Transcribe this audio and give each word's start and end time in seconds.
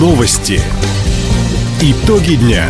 Новости. 0.00 0.58
Итоги 1.82 2.36
дня. 2.36 2.64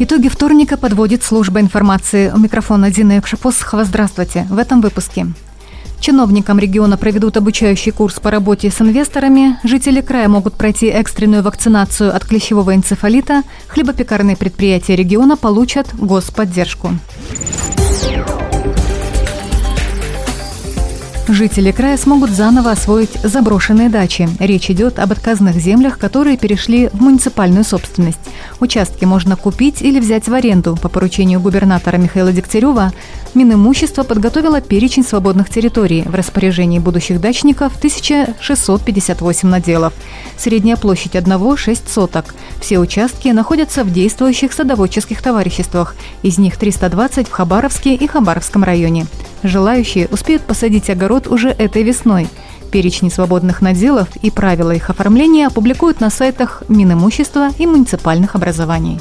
Итоги 0.00 0.26
вторника 0.26 0.76
подводит 0.76 1.22
служба 1.22 1.60
информации. 1.60 2.32
У 2.34 2.38
микрофона 2.38 2.90
Дина 2.90 3.12
Якшапосхова. 3.12 3.84
Здравствуйте. 3.84 4.48
В 4.50 4.58
этом 4.58 4.80
выпуске. 4.80 5.26
Чиновникам 6.00 6.58
региона 6.58 6.96
проведут 6.96 7.36
обучающий 7.36 7.92
курс 7.92 8.18
по 8.18 8.32
работе 8.32 8.68
с 8.68 8.80
инвесторами, 8.80 9.60
жители 9.62 10.00
края 10.00 10.28
могут 10.28 10.54
пройти 10.54 10.86
экстренную 10.86 11.44
вакцинацию 11.44 12.12
от 12.12 12.24
клещевого 12.24 12.74
энцефалита, 12.74 13.42
хлебопекарные 13.68 14.36
предприятия 14.36 14.96
региона 14.96 15.36
получат 15.36 15.94
господдержку. 15.94 16.90
Жители 21.34 21.72
края 21.72 21.96
смогут 21.96 22.30
заново 22.30 22.70
освоить 22.70 23.10
заброшенные 23.24 23.88
дачи. 23.88 24.28
Речь 24.38 24.70
идет 24.70 25.00
об 25.00 25.10
отказных 25.10 25.56
землях, 25.56 25.98
которые 25.98 26.36
перешли 26.36 26.90
в 26.92 27.00
муниципальную 27.00 27.64
собственность. 27.64 28.20
Участки 28.60 29.04
можно 29.04 29.34
купить 29.34 29.82
или 29.82 29.98
взять 29.98 30.28
в 30.28 30.32
аренду. 30.32 30.78
По 30.80 30.88
поручению 30.88 31.40
губернатора 31.40 31.96
Михаила 31.96 32.30
Дегтярева 32.30 32.92
Минимущество 33.34 34.04
подготовило 34.04 34.60
перечень 34.60 35.02
свободных 35.02 35.50
территорий. 35.50 36.02
В 36.02 36.14
распоряжении 36.14 36.78
будущих 36.78 37.20
дачников 37.20 37.76
1658 37.78 39.48
наделов. 39.48 39.92
Средняя 40.38 40.76
площадь 40.76 41.16
одного– 41.16 41.56
6 41.56 41.88
соток. 41.88 42.32
Все 42.60 42.78
участки 42.78 43.26
находятся 43.28 43.82
в 43.82 43.92
действующих 43.92 44.52
садоводческих 44.52 45.20
товариществах. 45.20 45.96
Из 46.22 46.38
них 46.38 46.56
320 46.56 47.26
в 47.26 47.32
Хабаровске 47.32 47.96
и 47.96 48.06
Хабаровском 48.06 48.62
районе. 48.62 49.06
Желающие 49.42 50.08
успеют 50.10 50.42
посадить 50.42 50.88
огород 50.88 51.23
уже 51.26 51.48
этой 51.48 51.82
весной. 51.82 52.28
Перечни 52.70 53.08
свободных 53.08 53.62
наделов 53.62 54.08
и 54.22 54.30
правила 54.30 54.72
их 54.72 54.90
оформления 54.90 55.46
опубликуют 55.46 56.00
на 56.00 56.10
сайтах 56.10 56.64
Минимущества 56.68 57.50
и 57.58 57.66
муниципальных 57.66 58.34
образований. 58.34 59.00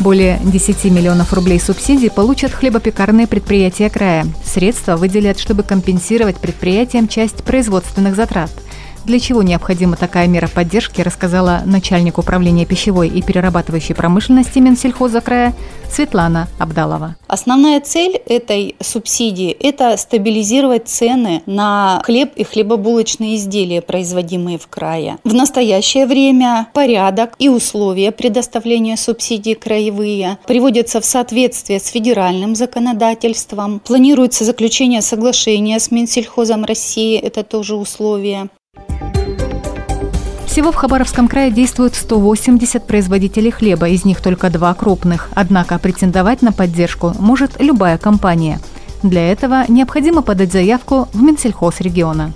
Более 0.00 0.40
10 0.42 0.84
миллионов 0.86 1.32
рублей 1.32 1.60
субсидий 1.60 2.10
получат 2.10 2.52
хлебопекарные 2.52 3.26
предприятия 3.26 3.88
края. 3.88 4.26
Средства 4.44 4.96
выделят, 4.96 5.38
чтобы 5.38 5.62
компенсировать 5.62 6.38
предприятиям 6.38 7.06
часть 7.06 7.44
производственных 7.44 8.16
затрат– 8.16 8.50
для 9.04 9.18
чего 9.18 9.42
необходима 9.42 9.96
такая 9.96 10.28
мера 10.28 10.46
поддержки, 10.46 11.00
рассказала 11.00 11.62
начальник 11.64 12.18
управления 12.18 12.64
пищевой 12.64 13.08
и 13.08 13.20
перерабатывающей 13.20 13.94
промышленности 13.94 14.60
Минсельхоза 14.60 15.20
края 15.20 15.54
Светлана 15.92 16.48
Абдалова. 16.58 17.16
Основная 17.26 17.78
цель 17.80 18.16
этой 18.26 18.76
субсидии– 18.80 19.50
это 19.60 19.96
стабилизировать 19.98 20.88
цены 20.88 21.42
на 21.44 22.00
хлеб 22.04 22.32
и 22.34 22.44
хлебобулочные 22.44 23.36
изделия, 23.36 23.82
производимые 23.82 24.58
в 24.58 24.68
крае. 24.68 25.18
В 25.22 25.34
настоящее 25.34 26.06
время 26.06 26.68
порядок 26.72 27.34
и 27.38 27.50
условия 27.50 28.10
предоставления 28.10 28.96
субсидий 28.96 29.54
краевые 29.54 30.38
приводятся 30.46 31.00
в 31.00 31.04
соответствие 31.04 31.78
с 31.78 31.88
федеральным 31.88 32.54
законодательством. 32.54 33.80
Планируется 33.80 34.44
заключение 34.44 35.02
соглашения 35.02 35.78
с 35.78 35.90
Минсельхозом 35.90 36.64
России, 36.64 37.18
это 37.18 37.42
тоже 37.42 37.74
условие. 37.74 38.48
Всего 40.52 40.70
в 40.70 40.74
Хабаровском 40.74 41.28
крае 41.28 41.50
действуют 41.50 41.94
180 41.94 42.86
производителей 42.86 43.50
хлеба, 43.50 43.88
из 43.88 44.04
них 44.04 44.20
только 44.20 44.50
два 44.50 44.74
крупных. 44.74 45.30
Однако 45.34 45.78
претендовать 45.78 46.42
на 46.42 46.52
поддержку 46.52 47.14
может 47.18 47.58
любая 47.58 47.96
компания. 47.96 48.60
Для 49.02 49.32
этого 49.32 49.64
необходимо 49.68 50.20
подать 50.20 50.52
заявку 50.52 51.08
в 51.14 51.22
Минсельхоз 51.22 51.80
региона. 51.80 52.34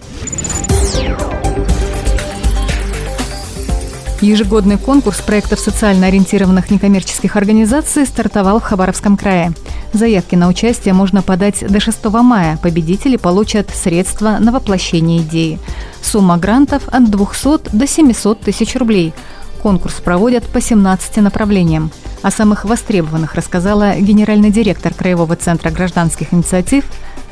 Ежегодный 4.26 4.76
конкурс 4.76 5.20
проектов 5.20 5.60
социально 5.60 6.08
ориентированных 6.08 6.68
некоммерческих 6.72 7.36
организаций 7.36 8.04
стартовал 8.04 8.58
в 8.58 8.64
Хабаровском 8.64 9.16
крае. 9.16 9.52
Заявки 9.92 10.34
на 10.34 10.48
участие 10.48 10.94
можно 10.94 11.22
подать 11.22 11.64
до 11.64 11.78
6 11.78 12.04
мая. 12.06 12.58
Победители 12.60 13.18
получат 13.18 13.70
средства 13.70 14.38
на 14.40 14.50
воплощение 14.50 15.20
идеи. 15.20 15.60
Сумма 16.02 16.38
грантов 16.38 16.88
от 16.88 17.08
200 17.08 17.76
до 17.76 17.86
700 17.86 18.40
тысяч 18.40 18.74
рублей. 18.74 19.14
Конкурс 19.62 19.94
проводят 19.94 20.42
по 20.42 20.60
17 20.60 21.18
направлениям. 21.18 21.92
О 22.22 22.32
самых 22.32 22.64
востребованных 22.64 23.36
рассказала 23.36 23.94
генеральный 23.94 24.50
директор 24.50 24.92
Краевого 24.92 25.36
центра 25.36 25.70
гражданских 25.70 26.34
инициатив 26.34 26.84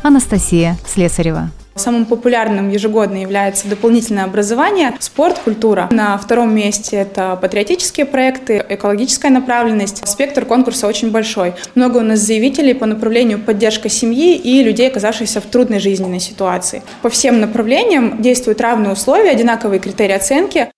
Анастасия 0.04 0.78
Слесарева. 0.86 1.50
Самым 1.74 2.06
популярным 2.06 2.70
ежегодно 2.70 3.16
является 3.18 3.68
дополнительное 3.68 4.24
образование, 4.24 4.94
спорт, 5.00 5.38
культура. 5.38 5.88
На 5.90 6.16
втором 6.18 6.54
месте 6.54 6.96
это 6.96 7.36
патриотические 7.40 8.06
проекты, 8.06 8.64
экологическая 8.68 9.30
направленность. 9.30 10.06
Спектр 10.06 10.44
конкурса 10.44 10.86
очень 10.86 11.10
большой. 11.10 11.54
Много 11.74 11.98
у 11.98 12.02
нас 12.02 12.20
заявителей 12.20 12.74
по 12.74 12.86
направлению 12.86 13.38
поддержка 13.38 13.88
семьи 13.88 14.36
и 14.36 14.62
людей, 14.62 14.88
оказавшихся 14.88 15.40
в 15.40 15.44
трудной 15.44 15.80
жизненной 15.80 16.20
ситуации. 16.20 16.82
По 17.02 17.10
всем 17.10 17.40
направлениям 17.40 18.22
действуют 18.22 18.60
равные 18.60 18.92
условия, 18.92 19.30
одинаковые 19.30 19.80
критерии 19.80 20.14
оценки. 20.14 20.68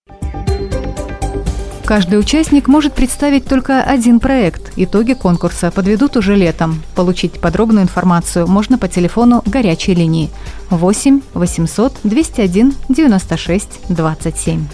Каждый 1.86 2.18
участник 2.18 2.66
может 2.66 2.94
представить 2.94 3.44
только 3.44 3.80
один 3.80 4.18
проект. 4.18 4.72
Итоги 4.74 5.12
конкурса 5.12 5.70
подведут 5.70 6.16
уже 6.16 6.34
летом. 6.34 6.82
Получить 6.96 7.40
подробную 7.40 7.84
информацию 7.84 8.48
можно 8.48 8.76
по 8.76 8.88
телефону 8.88 9.44
горячей 9.46 9.94
линии 9.94 10.30
8 10.70 11.20
800 11.32 12.00
201 12.02 12.74
96 12.88 13.68
27. 13.88 14.66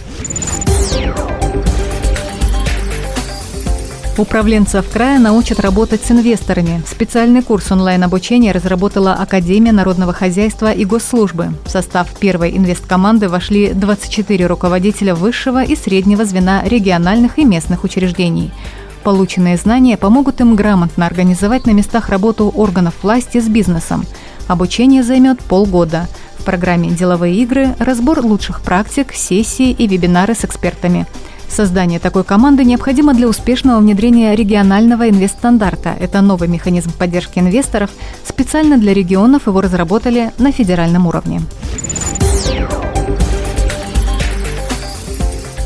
Управленцев 4.19 4.91
края 4.93 5.19
научат 5.19 5.59
работать 5.59 6.05
с 6.05 6.11
инвесторами. 6.11 6.83
Специальный 6.87 7.41
курс 7.41 7.73
онлайн-обучения 7.73 8.53
разработала 8.53 9.15
Академия 9.15 9.73
народного 9.73 10.13
хозяйства 10.13 10.71
и 10.71 10.85
госслужбы. 10.85 11.55
В 11.65 11.71
состав 11.71 12.09
первой 12.21 12.55
инвесткоманды 12.55 13.31
вошли 13.31 13.73
24 13.73 14.47
руководителя 14.47 15.15
высшего 15.15 15.65
и 15.65 15.75
среднего 15.75 16.27
звена 16.27 16.63
региональных 16.63 17.39
и 17.39 17.47
местных 17.47 17.85
учреждений. 17.85 18.53
Полученные 19.03 19.57
знания 19.57 19.97
помогут 19.97 20.43
им 20.43 20.57
грамотно 20.57 21.07
организовать 21.07 21.65
на 21.65 21.71
местах 21.71 22.11
работу 22.11 22.53
органов 22.55 22.95
власти 23.03 23.41
с 23.41 23.49
бизнесом. 23.49 24.05
Обучение 24.47 25.03
займет 25.03 25.41
полгода. 25.41 26.07
В 26.39 26.45
программе 26.45 26.91
«Деловые 26.91 27.37
игры» 27.37 27.75
разбор 27.79 28.21
лучших 28.21 28.61
практик, 28.61 29.15
сессии 29.15 29.71
и 29.71 29.87
вебинары 29.87 30.35
с 30.35 30.45
экспертами– 30.45 31.07
Создание 31.53 31.99
такой 31.99 32.25
команды 32.25 32.65
необходимо 32.65 33.13
для 33.13 33.29
успешного 33.29 33.79
внедрения 33.79 34.35
регионального 34.35 35.11
инвестстандарта. 35.11 35.95
Это 36.01 36.23
новый 36.23 36.49
механизм 36.49 36.91
поддержки 36.93 37.41
инвесторов. 37.41 37.91
Специально 38.25 38.79
для 38.79 38.95
регионов 38.95 39.47
его 39.47 39.61
разработали 39.61 40.33
на 40.39 40.51
федеральном 40.51 41.07
уровне. 41.07 41.43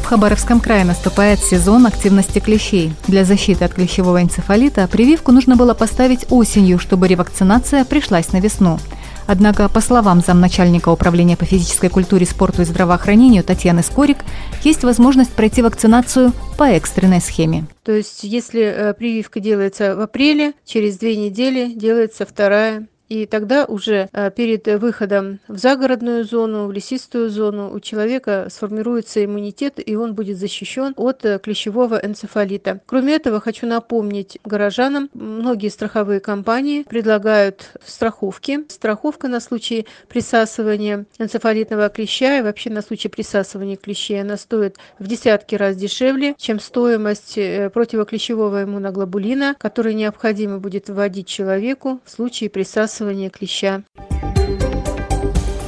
В 0.03 0.09
Хабаровском 0.09 0.59
крае 0.59 0.85
наступает 0.85 1.39
сезон 1.39 1.87
активности 1.87 2.41
клещей. 2.41 2.93
Для 3.07 3.25
защиты 3.25 3.65
от 3.65 3.75
клещевого 3.75 4.21
энцефалита 4.21 4.89
прививку 4.89 5.31
нужно 5.31 5.55
было 5.55 5.75
поставить 5.75 6.27
осенью, 6.31 6.81
чтобы 6.81 7.07
ревакцинация 7.07 7.85
пришлась 7.85 8.33
на 8.33 8.39
весну. 8.39 8.81
Однако, 9.27 9.69
по 9.69 9.81
словам 9.81 10.21
замначальника 10.21 10.91
управления 10.91 11.37
по 11.37 11.45
физической 11.45 11.91
культуре, 11.91 12.27
спорту 12.27 12.63
и 12.63 12.65
здравоохранению 12.65 13.45
Татьяны 13.45 13.83
Скорик, 13.83 14.19
есть 14.63 14.85
возможность 14.85 15.33
пройти 15.33 15.63
вакцинацию 15.63 16.33
по 16.57 16.65
экстренной 16.65 17.21
схеме. 17.21 17.67
То 17.85 17.93
есть, 17.93 18.23
если 18.23 18.63
э, 18.63 18.95
прививка 18.95 19.41
делается 19.41 19.97
в 19.97 20.01
апреле, 20.01 20.55
через 20.65 20.99
две 20.99 21.17
недели 21.17 21.73
делается 21.73 22.25
вторая 22.25 22.87
и 23.09 23.27
тогда 23.27 23.65
уже 23.67 24.09
э, 24.13 24.31
перед 24.31 24.67
выходом 24.81 25.39
в 25.49 25.59
загородную 25.59 26.25
зону, 26.25 26.67
в 26.67 26.73
лесистую 26.73 27.31
зону 27.31 27.73
у 27.73 27.81
человека 27.81 28.49
сформируется 28.51 29.25
иммунитет, 29.25 29.75
и 29.85 29.95
он 29.95 30.15
будет 30.15 30.39
защищен 30.39 30.93
от 30.97 31.25
э, 31.25 31.39
клещевого 31.39 32.01
энцефалита. 32.03 32.81
Кроме 32.87 33.15
этого, 33.15 33.41
хочу 33.41 33.67
напомнить 33.67 34.39
горожанам, 34.45 35.09
многие 35.15 35.69
страховые 35.69 36.21
компании 36.21 36.83
предлагают 36.83 37.71
страховки. 37.85 38.65
Страховка 38.69 39.29
на 39.29 39.41
случай 39.41 39.87
присасывания 40.09 41.07
энцефалитного 41.19 41.89
клеща 41.89 42.39
и 42.39 42.43
вообще 42.43 42.71
на 42.71 42.83
случай 42.83 43.09
присасывания 43.09 43.77
клещей, 43.77 44.21
она 44.21 44.37
стоит 44.37 44.79
в 44.99 45.07
десятки 45.07 45.55
раз 45.55 45.77
дешевле, 45.77 46.35
чем 46.39 46.59
стоимость 46.59 47.39
э, 47.39 47.71
противоклещевого 47.71 48.65
иммуноглобулина, 48.65 49.55
который 49.59 49.95
необходимо 49.95 50.59
будет 50.59 50.89
вводить 50.89 51.29
человеку 51.29 52.01
в 52.05 52.11
случае 52.11 52.51
присасывания 52.51 52.96
всасывания 52.97 53.29
клеща. 53.29 53.83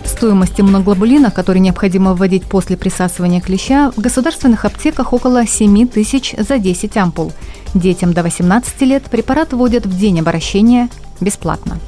Стоимость 0.07 0.59
иммуноглобулина, 0.59 1.31
который 1.31 1.61
необходимо 1.61 2.15
вводить 2.15 2.45
после 2.45 2.77
присасывания 2.77 3.41
клеща, 3.41 3.93
в 3.95 4.01
государственных 4.01 4.65
аптеках 4.65 5.13
около 5.13 5.47
7 5.47 5.89
тысяч 5.89 6.35
за 6.39 6.59
10 6.59 6.97
ампул. 6.97 7.33
Детям 7.75 8.15
до 8.15 8.23
18 8.23 8.81
лет 8.83 9.05
препарат 9.05 9.53
вводят 9.53 9.85
в 9.85 9.99
день 9.99 10.21
обращения 10.21 10.89
бесплатно. 11.21 11.79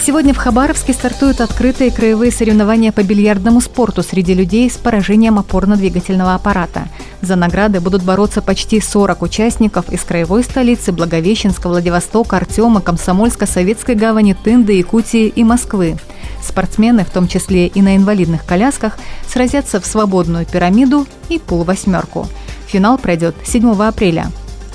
Сегодня 0.00 0.32
в 0.32 0.36
Хабаровске 0.36 0.92
стартуют 0.92 1.40
открытые 1.40 1.90
краевые 1.90 2.30
соревнования 2.30 2.92
по 2.92 3.02
бильярдному 3.02 3.60
спорту 3.60 4.04
среди 4.04 4.34
людей 4.34 4.70
с 4.70 4.76
поражением 4.76 5.40
опорно-двигательного 5.40 6.36
аппарата. 6.36 6.86
За 7.22 7.36
награды 7.36 7.80
будут 7.80 8.02
бороться 8.02 8.42
почти 8.42 8.80
40 8.80 9.22
участников 9.22 9.90
из 9.90 10.02
краевой 10.02 10.44
столицы 10.44 10.92
Благовещенска, 10.92 11.68
Владивостока, 11.68 12.36
Артема, 12.36 12.80
Комсомольска, 12.80 13.46
Советской 13.46 13.94
гавани, 13.94 14.34
Тынды, 14.34 14.74
Якутии 14.74 15.26
и 15.26 15.42
Москвы. 15.42 15.96
Спортсмены, 16.42 17.04
в 17.04 17.10
том 17.10 17.26
числе 17.26 17.66
и 17.66 17.82
на 17.82 17.96
инвалидных 17.96 18.44
колясках, 18.44 18.98
сразятся 19.28 19.80
в 19.80 19.86
свободную 19.86 20.46
пирамиду 20.46 21.06
и 21.28 21.38
полувосьмерку. 21.38 22.28
Финал 22.66 22.98
пройдет 22.98 23.34
7 23.44 23.82
апреля. 23.82 24.30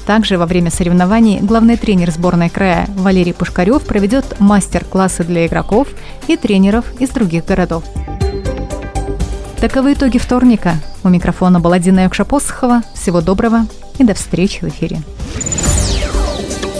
Также 0.05 0.37
во 0.37 0.45
время 0.45 0.71
соревнований 0.71 1.39
главный 1.39 1.77
тренер 1.77 2.11
сборной 2.11 2.49
края 2.49 2.87
Валерий 2.97 3.33
Пушкарев 3.33 3.83
проведет 3.83 4.39
мастер-классы 4.39 5.23
для 5.23 5.45
игроков 5.45 5.87
и 6.27 6.37
тренеров 6.37 6.85
из 6.99 7.09
других 7.09 7.45
городов. 7.45 7.83
Таковы 9.61 9.93
итоги 9.93 10.17
вторника. 10.17 10.75
У 11.03 11.09
микрофона 11.09 11.59
была 11.59 11.77
Дина 11.77 11.99
Якшапосхова. 11.99 12.81
Всего 12.95 13.21
доброго 13.21 13.67
и 13.99 14.03
до 14.03 14.15
встречи 14.15 14.65
в 14.65 14.69
эфире. 14.69 15.03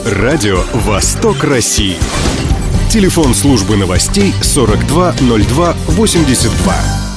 Радио 0.04 0.64
«Восток 0.74 1.44
России». 1.44 1.98
Телефон 2.90 3.36
службы 3.36 3.78
новостей 3.78 4.34
420282. 4.42 7.11